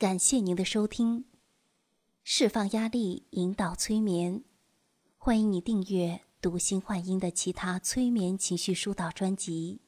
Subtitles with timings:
[0.00, 1.26] 感谢您的收听，
[2.24, 4.42] 释放压力，引导催眠，
[5.18, 9.82] 欢迎你订阅读心幻音的其他催眠情绪疏导专辑。